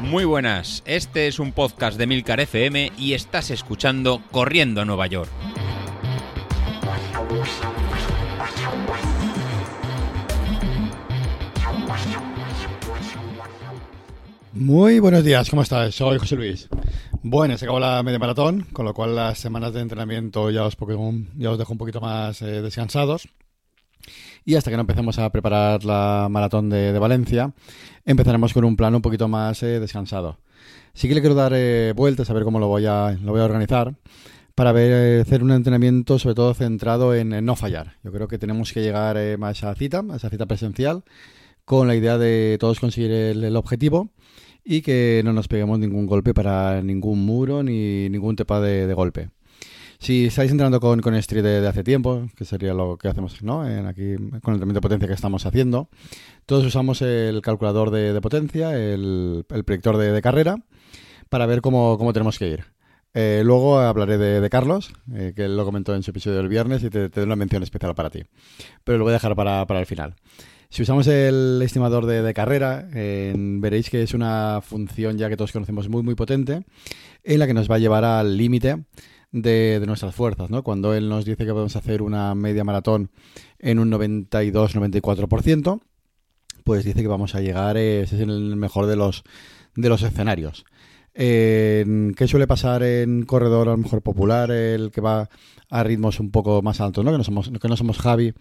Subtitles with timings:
[0.00, 5.06] Muy buenas, este es un podcast de Milcar FM y estás escuchando Corriendo a Nueva
[5.08, 5.28] York.
[14.52, 15.94] Muy buenos días, ¿cómo estás?
[15.94, 16.68] Soy José Luis.
[17.22, 20.76] Bueno, se acabó la media maratón, con lo cual las semanas de entrenamiento ya os,
[21.36, 23.28] ya os dejo un poquito más eh, descansados.
[24.46, 27.52] Y hasta que no empecemos a preparar la maratón de, Valencia,
[28.06, 30.38] empezaremos con un plan un poquito más eh, descansado.
[30.94, 33.42] Sí que le quiero dar eh, vueltas a ver cómo lo voy a, lo voy
[33.42, 33.96] a organizar
[34.54, 37.96] para ver, hacer un entrenamiento sobre todo centrado en, no fallar.
[38.02, 41.02] Yo creo que tenemos que llegar a esa cita, a esa cita presencial,
[41.64, 44.10] con la idea de todos conseguir el objetivo
[44.64, 49.30] y que no nos peguemos ningún golpe para ningún muro ni ningún tepa de, golpe.
[49.98, 53.68] Si estáis entrando con, con Street de, hace tiempo, que sería lo que hacemos ¿no?
[53.68, 55.88] en aquí con el entrenamiento de potencia que estamos haciendo,
[56.44, 60.56] todos usamos el calculador de, potencia, el, el predictor de, carrera,
[61.28, 62.64] para ver cómo, cómo tenemos que ir.
[63.14, 66.90] Eh, luego hablaré de, Carlos, eh, que lo comentó en su episodio del viernes y
[66.90, 68.24] te, te doy una mención especial para ti.
[68.84, 70.14] Pero lo voy a dejar para, para el final.
[70.68, 75.88] Si usamos el estimador de, carrera, veréis que es una función ya que todos conocemos
[75.88, 76.64] muy muy potente,
[77.22, 78.84] en la que nos va a llevar al límite
[79.42, 80.50] de, nuestras fuerzas.
[80.50, 80.62] ¿no?
[80.62, 83.10] Cuando él nos dice que podemos hacer una media maratón
[83.58, 85.80] en un 92-94%,
[86.64, 89.22] pues dice que vamos a llegar, ese es el mejor de los,
[89.76, 90.64] de los escenarios.
[91.14, 95.30] ¿Qué suele pasar en corredor a lo mejor popular, el que va
[95.68, 97.10] a ritmos un poco más altos, ¿no?
[97.10, 98.34] Que no somos, que no somos Javi,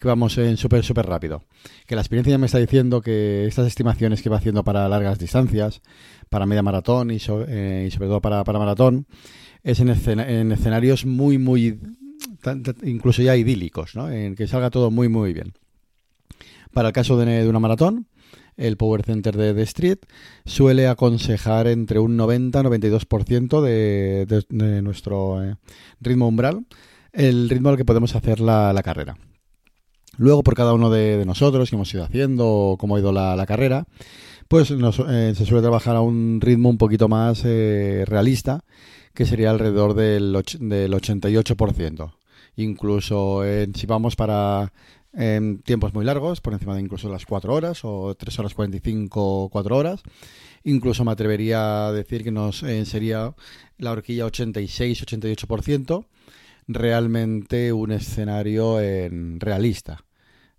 [0.00, 1.44] que vamos en súper, súper rápido.
[1.86, 5.18] Que la experiencia ya me está diciendo que estas estimaciones que va haciendo para largas
[5.18, 5.82] distancias,
[6.28, 9.06] para media maratón y, eh, sobre todo para, maratón,
[9.62, 11.78] es en, en escenarios muy, muy,
[12.82, 14.10] incluso ya idílicos, ¿no?
[14.10, 15.52] En que salga todo muy, muy bien.
[16.72, 18.06] Para el caso de una maratón,
[18.56, 19.98] el Power Center de, The Street,
[20.44, 25.56] suele aconsejar entre un 90-92% de, nuestro eh,
[26.00, 26.66] ritmo umbral,
[27.12, 29.16] el ritmo al que podemos hacer la, carrera.
[30.16, 33.44] Luego, por cada uno de, nosotros que hemos ido haciendo o cómo ha ido la,
[33.46, 33.86] carrera,
[34.48, 38.64] pues eh, se suele trabajar a un ritmo un poquito más eh, realista,
[39.14, 42.14] que sería alrededor del, del 88%.
[42.56, 43.42] Incluso
[43.74, 44.72] si vamos para
[45.14, 49.48] en tiempos muy largos, por encima de incluso las 4 horas o 3 horas 45
[49.50, 50.02] 4 horas.
[50.64, 53.34] Incluso me atrevería a decir que nos eh, sería
[53.78, 56.06] la horquilla 86-88%
[56.68, 60.04] realmente un escenario en realista.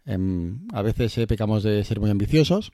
[0.05, 2.73] Em, a veces eh, pecamos de ser muy ambiciosos,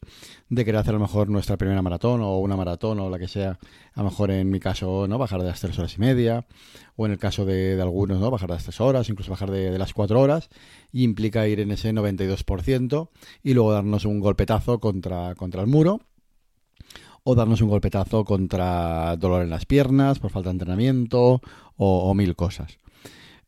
[0.49, 3.27] de querer hacer a lo mejor nuestra primera maratón o una maratón o la que
[3.27, 3.59] sea,
[3.93, 5.19] a lo mejor en mi caso, ¿no?
[5.19, 6.47] Bajar de las tres horas y media,
[6.95, 8.31] o en el caso de, algunos, ¿no?
[8.31, 10.49] Bajar de las tres horas, incluso bajar de, las cuatro horas,
[10.91, 13.09] y implica ir en ese 92%
[13.43, 16.01] y luego darnos un golpetazo contra, contra el muro
[17.23, 21.41] o darnos un golpetazo contra dolor en las piernas por falta de entrenamiento
[21.77, 22.79] o mil cosas.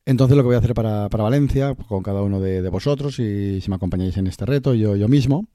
[0.05, 3.69] Entonces lo que voy a hacer para, Valencia, con cada uno de, vosotros, y si
[3.69, 5.47] me acompañáis en este reto, yo, yo mismo,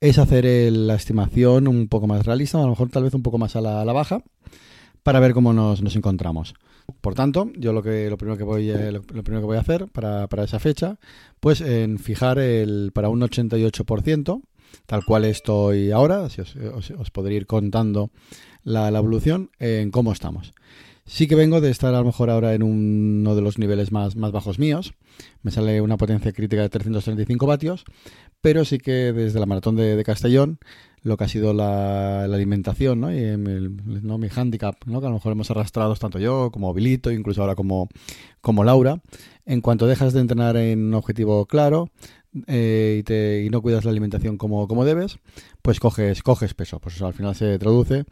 [0.00, 3.38] es hacer la estimación un poco más realista, a lo mejor tal vez un poco
[3.38, 4.22] más a la, baja,
[5.02, 6.54] para ver cómo nos, encontramos.
[7.00, 9.60] Por tanto, yo lo que lo primero que voy eh, lo, primero que voy a
[9.60, 10.98] hacer para, esa fecha,
[11.40, 14.42] pues en fijar el para un 88%,
[14.86, 18.10] tal cual estoy ahora, si os, os, podré ir contando
[18.64, 20.52] la evolución en cómo estamos.
[21.12, 24.16] Sí que vengo de estar a lo mejor ahora en uno de los niveles más,
[24.16, 24.94] más bajos míos.
[25.42, 27.84] Me sale una potencia crítica de 335 vatios,
[28.40, 30.58] pero sí que desde la maratón de, Castellón,
[31.02, 33.14] lo que ha sido la, alimentación ¿no?
[33.14, 34.16] y ¿no?
[34.16, 35.00] mi handicap, ¿no?
[35.00, 37.90] que a lo mejor hemos arrastrado tanto yo como Bilito, incluso ahora como,
[38.40, 39.02] como Laura,
[39.44, 41.90] en cuanto dejas de entrenar en un objetivo claro,
[42.46, 45.18] eh, y, te, y, no cuidas la alimentación como, como debes,
[45.60, 46.80] pues coges, coges peso.
[46.80, 48.06] Pues eso al final se traduce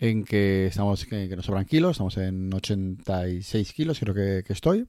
[0.00, 4.88] en que estamos que, nos sobran kilos, estamos en 86 kilos, creo que, estoy.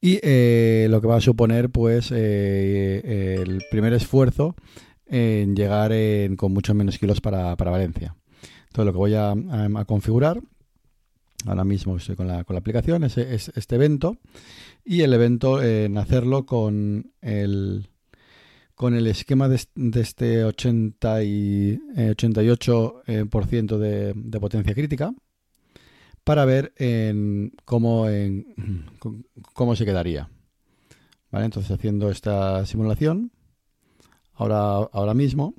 [0.00, 4.56] Y eh, lo que va a suponer, pues, eh, el primer esfuerzo
[5.06, 5.92] en llegar
[6.36, 8.16] con muchos menos kilos para, Valencia.
[8.66, 9.34] Entonces, lo que voy a,
[9.86, 10.40] configurar,
[11.46, 14.18] ahora mismo estoy con la, con la aplicación, es, es, este evento.
[14.84, 17.88] Y el evento, en hacerlo con el,
[18.76, 19.56] con el esquema de,
[19.94, 23.24] este 80 y, 88% eh,
[23.82, 25.14] eh, de, potencia crítica
[26.22, 28.06] para ver en, cómo
[29.74, 30.28] se quedaría.
[31.30, 31.46] ¿Vale?
[31.46, 33.32] Entonces haciendo esta simulación,
[34.34, 35.54] ahora, ahora mismo,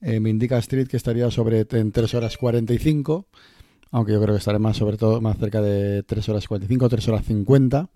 [0.00, 3.28] eh, me indica Street que estaría sobre en 3 horas 45,
[3.90, 7.08] aunque yo creo que estaré más sobre todo más cerca de 3 horas 45, 3
[7.08, 7.90] horas 50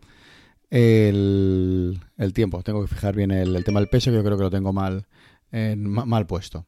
[0.73, 2.63] el, tiempo.
[2.63, 5.07] Tengo que fijar bien el, tema del peso, que yo creo que lo tengo mal
[5.53, 6.67] en mal puesto.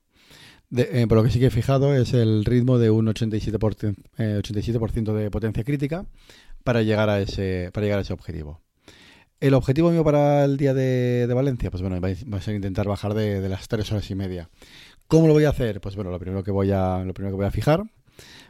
[0.76, 5.12] Eh, por lo que sí que he fijado es el ritmo de un 87%, 87
[5.12, 6.04] de potencia crítica
[6.64, 8.60] para llegar a ese, para llegar a ese objetivo.
[9.40, 13.14] El objetivo mío para el día de, Valencia, pues bueno, va a ser intentar bajar
[13.14, 14.48] de, las tres horas y media.
[15.06, 15.80] ¿Cómo lo voy a hacer?
[15.80, 17.84] Pues bueno, lo primero que voy a, lo primero que voy a fijar,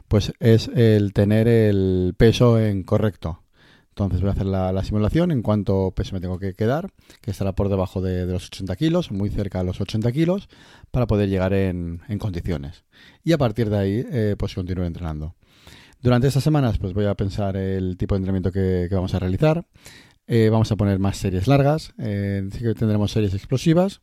[0.07, 3.44] pues es el tener el peso en correcto.
[3.95, 7.53] Entonces voy a hacer la, simulación en cuánto peso me tengo que quedar, que estará
[7.53, 10.49] por debajo de, los 80 kilos, muy cerca de los 80 kilos,
[10.91, 12.83] para poder llegar en, condiciones.
[13.23, 15.35] Y a partir de ahí, eh, pues continúo entrenando.
[16.01, 19.65] Durante estas semanas, pues voy a pensar el tipo de entrenamiento que, vamos a realizar.
[20.27, 24.01] Eh, vamos a poner más series largas, eh, sí que tendremos series explosivas,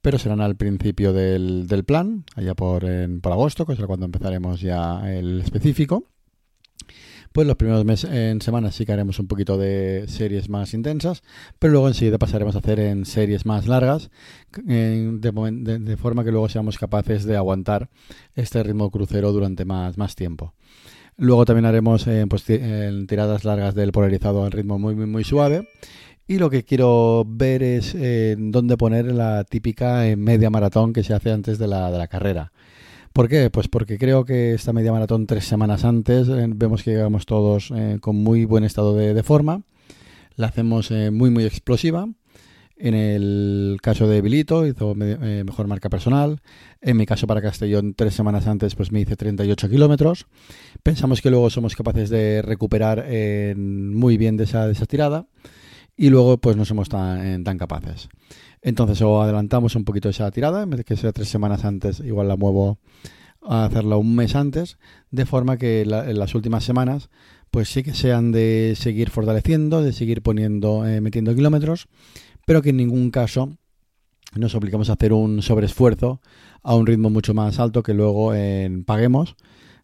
[0.00, 2.86] pero serán al principio del, plan, allá por,
[3.20, 6.04] por agosto, que será cuando empezaremos ya el específico.
[7.36, 11.22] Pues los primeros meses, en semanas sí que haremos un poquito de series más intensas,
[11.58, 14.08] pero luego enseguida pasaremos a hacer en series más largas,
[14.64, 17.90] de, forma que luego seamos capaces de aguantar
[18.36, 20.54] este ritmo crucero durante más, más tiempo.
[21.18, 25.68] Luego también haremos eh, pues, tiradas largas del polarizado al ritmo muy, muy, suave.
[26.26, 31.12] Y lo que quiero ver es eh, dónde poner la típica media maratón que se
[31.12, 32.52] hace antes de la, de la carrera.
[33.16, 33.48] ¿Por qué?
[33.48, 37.72] Pues porque creo que esta media maratón tres semanas antes eh, vemos que llegamos todos
[37.74, 39.62] eh, con muy buen estado de, forma.
[40.34, 42.06] La hacemos eh, muy muy explosiva.
[42.76, 46.42] En el caso de Bilito hizo mejor marca personal.
[46.82, 50.26] En mi caso para Castellón tres semanas antes pues me hice 38 kilómetros.
[50.82, 53.06] Pensamos que luego somos capaces de recuperar
[53.56, 55.24] muy bien de esa, de esa tirada
[55.96, 58.10] y luego pues no somos tan, tan capaces.
[58.66, 62.00] Entonces o adelantamos un poquito esa tirada, en vez de que sea tres semanas antes,
[62.00, 62.80] igual la muevo
[63.40, 64.76] a hacerla un mes antes,
[65.12, 67.08] de forma que en las últimas semanas
[67.52, 71.86] pues sí que sean de seguir fortaleciendo, de seguir poniendo, eh, metiendo kilómetros,
[72.44, 73.56] pero que en ningún caso
[74.34, 76.20] nos obligamos a hacer un sobreesfuerzo
[76.64, 78.32] a un ritmo mucho más alto que luego
[78.84, 79.36] paguemos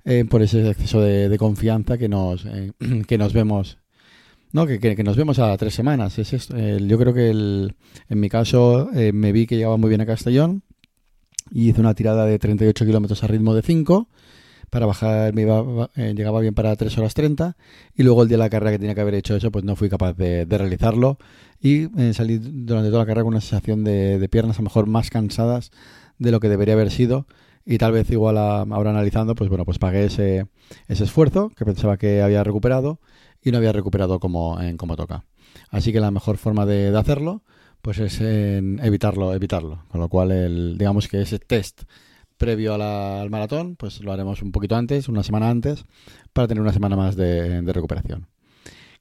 [0.05, 2.73] eh, por ese exceso de, confianza que nos, eh,
[3.07, 3.79] que nos vemos
[4.53, 6.19] no, que, que, nos vemos a tres semanas.
[6.19, 6.57] Es esto.
[6.59, 7.75] yo creo que el,
[8.09, 10.63] en mi caso eh, me vi que llegaba muy bien a Castellón
[11.51, 14.09] y hice una tirada de 38 kilómetros a ritmo de 5
[14.71, 17.57] para bajar, me iba, eh, llegaba bien para 3 horas 30
[17.95, 19.77] y luego el día de la carrera que tenía que haber hecho eso, pues no
[19.77, 21.19] fui capaz de, realizarlo
[21.61, 24.65] y eh, salí durante toda la carrera con una sensación de, de, piernas a lo
[24.65, 25.73] mejor más cansadas
[26.19, 27.27] de lo que debería haber sido
[27.65, 30.47] y tal vez igual ahora analizando, pues bueno, pues pagué ese,
[30.89, 32.99] ese esfuerzo que pensaba que había recuperado
[33.43, 35.25] y no había recuperado como, en, como toca.
[35.71, 37.43] Así que la mejor forma de, hacerlo
[37.81, 39.85] pues es evitarlo, evitarlo.
[39.89, 41.83] Con lo cual, el, digamos que ese test
[42.43, 45.85] previo al maratón, pues lo haremos un poquito antes, una semana antes,
[46.33, 48.27] para tener una semana más de, recuperación.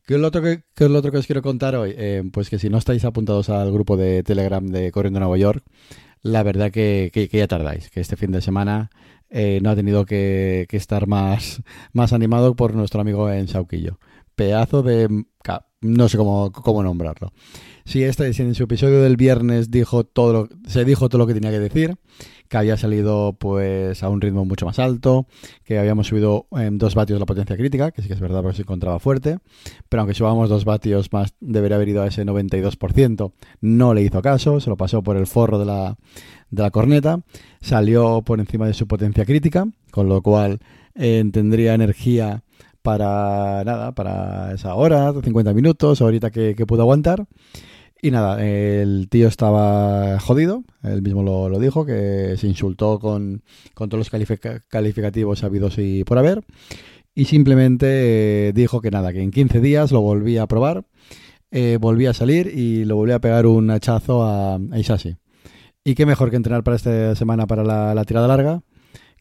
[0.06, 1.94] ¿Qué es, lo otro que, es lo otro que os quiero contar hoy?
[1.98, 5.64] Eh, pues que si no estáis apuntados al grupo de Telegram de Corriendo Nueva York,
[6.22, 8.92] la verdad que, que, ya tardáis, que este fin de semana
[9.32, 13.98] eh, no ha tenido que, estar más, más animado por nuestro amigo en Sauquillo
[14.42, 15.08] pedazo de...
[15.82, 17.32] no sé cómo, cómo nombrarlo.
[17.86, 21.52] Sí, esta en su episodio del viernes dijo todo se dijo todo lo que tenía
[21.52, 21.98] que decir,
[22.48, 25.28] que había salido pues a un ritmo mucho más alto,
[25.64, 28.58] que habíamos subido en dos vatios la potencia crítica, que sí que es verdad porque
[28.58, 29.40] se encontraba fuerte,
[29.90, 34.22] pero aunque subamos dos vatios más, debería haber ido a ese 92%, no le hizo
[34.22, 35.98] caso, se lo pasó por el forro de la,
[36.50, 37.22] de la corneta,
[37.62, 40.60] salió por encima de su potencia crítica, con lo cual
[40.96, 42.44] eh, tendría energía
[42.82, 47.28] para nada, para esa hora, 50 minutos, ahorita que, que pudo aguantar.
[48.04, 53.44] Y nada, el tío estaba jodido, él mismo lo, dijo, que se insultó con,
[53.76, 56.44] con todos los calificativos habidos y por haber.
[57.14, 60.86] Y simplemente eh, dijo que nada, que en 15 días lo volvía a probar,
[61.52, 65.18] eh, volvía a salir y lo volvía a pegar un hachazo a, a Isashi.
[65.84, 68.64] Y qué mejor que entrenar para esta semana para la tirada larga,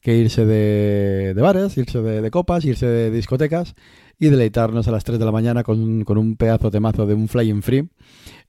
[0.00, 3.74] que irse de, bares, irse de, copas, irse de discotecas
[4.18, 7.14] y deleitarnos a las 3 de la mañana con, con un pedazo de mazo de
[7.14, 7.88] un flying free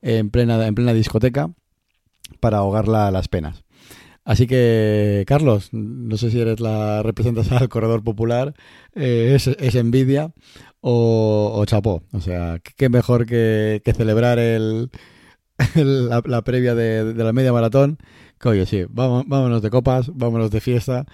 [0.01, 1.51] en plena, en plena discoteca
[2.39, 3.63] para ahogar las penas.
[4.23, 8.53] Así que, Carlos, no sé si eres la representación del corredor popular,
[8.93, 10.31] eh, es, envidia
[10.79, 12.03] o, chapó.
[12.11, 14.91] O sea, qué mejor que, celebrar el,
[15.75, 17.97] la, previa de, la media maratón.
[18.39, 21.05] Que oye, sí, vámonos de copas, vámonos de fiesta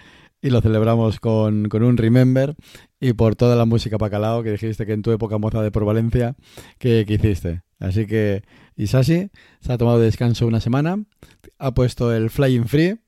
[0.41, 2.55] y lo celebramos con, un Remember
[2.99, 5.85] y por toda la música Pacalao que dijiste que en tu época moza de por
[5.85, 6.35] Valencia
[6.77, 7.61] que, hiciste.
[7.79, 8.43] Así que
[8.75, 9.29] Isashi
[9.59, 11.03] se ha tomado descanso una semana,
[11.59, 12.99] ha puesto el Flying Free,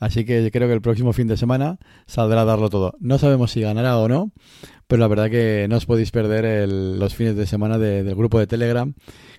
[0.00, 2.94] así que creo que el próximo fin de semana saldrá a darlo todo.
[3.00, 4.32] No sabemos si ganará o no,
[4.86, 8.46] pero la verdad que no os podéis perder los fines de semana del grupo de
[8.46, 8.94] Telegram,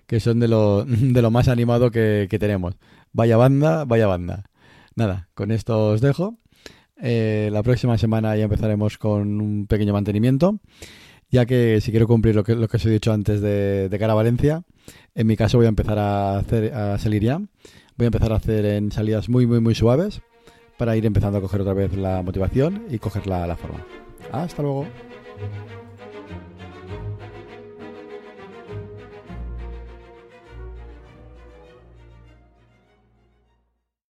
[0.08, 2.76] que son de lo, de lo más animado que, que tenemos.
[3.12, 4.46] Vaya banda, vaya banda.
[4.96, 6.40] Nada, con esto os dejo.
[7.02, 10.60] Eh, la próxima semana ya empezaremos con un pequeño mantenimiento,
[11.30, 14.00] ya que si quiero cumplir lo que, lo que os he dicho antes de, de
[14.00, 14.64] cara a Valencia,
[15.16, 17.38] en mi caso voy a empezar a, hacer, a salir ya.
[17.98, 20.22] Voy a empezar a hacer en salidas muy, muy, muy suaves
[20.78, 23.86] para ir empezando a coger otra vez la motivación y coger la, la forma.
[24.32, 24.88] Hasta luego.